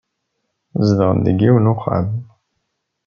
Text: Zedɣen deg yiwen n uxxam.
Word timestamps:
Zedɣen 0.87 1.19
deg 1.25 1.37
yiwen 1.41 1.65
n 1.65 1.71
uxxam. 1.73 2.07